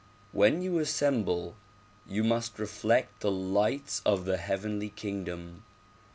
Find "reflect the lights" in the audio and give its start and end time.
2.57-4.01